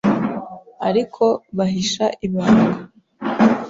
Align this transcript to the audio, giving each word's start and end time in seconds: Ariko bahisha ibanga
Ariko 0.87 1.23
bahisha 1.57 2.05
ibanga 2.25 2.67